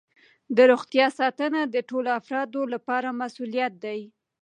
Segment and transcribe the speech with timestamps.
[0.55, 4.01] د روغتیا ساتنه د ټولو افرادو لپاره مسؤولیت دی.